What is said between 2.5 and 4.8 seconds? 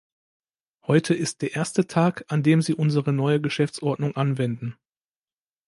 Sie unsere neue Geschäftsordnung anwenden.